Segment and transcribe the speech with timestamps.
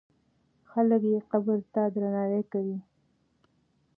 [0.71, 2.77] خلک یې قبر ته درناوی کوي.